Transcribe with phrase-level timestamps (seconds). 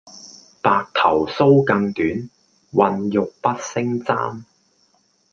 [0.63, 2.07] 白頭搔更短，
[2.73, 4.45] 渾欲不勝簪